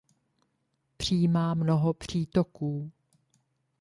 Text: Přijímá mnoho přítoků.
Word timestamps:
Přijímá 0.97 1.53
mnoho 1.53 1.93
přítoků. 1.93 2.91